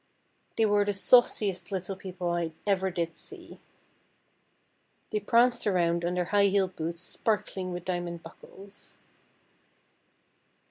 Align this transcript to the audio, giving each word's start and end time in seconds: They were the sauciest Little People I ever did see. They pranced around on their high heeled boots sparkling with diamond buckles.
They 0.55 0.65
were 0.65 0.83
the 0.83 0.95
sauciest 0.95 1.71
Little 1.71 1.95
People 1.95 2.31
I 2.31 2.53
ever 2.65 2.89
did 2.89 3.15
see. 3.15 3.59
They 5.11 5.19
pranced 5.19 5.67
around 5.67 6.03
on 6.03 6.15
their 6.15 6.25
high 6.33 6.45
heeled 6.47 6.75
boots 6.75 7.01
sparkling 7.03 7.71
with 7.71 7.85
diamond 7.85 8.23
buckles. 8.23 8.97